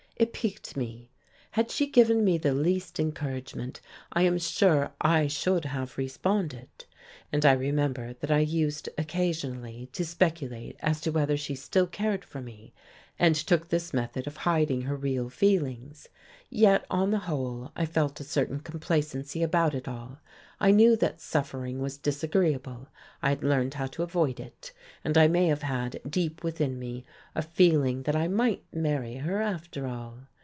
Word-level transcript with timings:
It 0.21 0.33
piqued 0.33 0.77
me. 0.77 1.09
Had 1.49 1.71
she 1.71 1.87
given 1.87 2.23
me 2.23 2.37
the 2.37 2.53
least 2.53 2.99
encouragement, 2.99 3.81
I 4.13 4.21
am 4.21 4.37
sure 4.37 4.91
I 5.01 5.25
should 5.25 5.65
have 5.65 5.97
responded; 5.97 6.69
and 7.31 7.43
I 7.43 7.53
remember 7.53 8.13
that 8.13 8.29
I 8.29 8.37
used 8.39 8.87
occasionally 8.99 9.89
to 9.93 10.05
speculate 10.05 10.75
as 10.79 11.01
to 11.01 11.11
whether 11.11 11.35
she 11.37 11.55
still 11.55 11.87
cared 11.87 12.23
for 12.23 12.39
me, 12.39 12.71
and 13.17 13.33
took 13.35 13.69
this 13.69 13.93
method 13.95 14.27
of 14.27 14.37
hiding 14.37 14.81
her 14.83 14.95
real 14.95 15.29
feelings. 15.29 16.07
Yet, 16.49 16.85
on 16.89 17.11
the 17.11 17.19
whole, 17.19 17.71
I 17.75 17.85
felt 17.85 18.19
a 18.19 18.23
certain 18.25 18.59
complacency 18.61 19.43
about 19.43 19.75
it 19.75 19.87
all; 19.87 20.19
I 20.59 20.71
knew 20.71 20.95
that 20.97 21.21
suffering 21.21 21.79
was 21.79 21.97
disagreeable, 21.97 22.87
I 23.21 23.29
had 23.29 23.43
learned 23.43 23.75
how 23.75 23.87
to 23.87 24.03
avoid 24.03 24.39
it, 24.39 24.71
and 25.03 25.17
I 25.17 25.27
may 25.27 25.47
have 25.47 25.61
had, 25.63 26.01
deep 26.07 26.43
within 26.43 26.79
me, 26.79 27.05
a 27.35 27.41
feeling 27.41 28.03
that 28.03 28.15
I 28.15 28.27
might 28.27 28.63
marry 28.73 29.17
her 29.17 29.41
after 29.41 29.87
all. 29.87 30.27